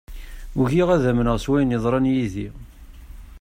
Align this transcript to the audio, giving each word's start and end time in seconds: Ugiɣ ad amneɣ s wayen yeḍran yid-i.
Ugiɣ 0.61 0.87
ad 0.95 1.03
amneɣ 1.09 1.35
s 1.43 1.45
wayen 1.49 1.73
yeḍran 1.73 2.09
yid-i. 2.13 2.47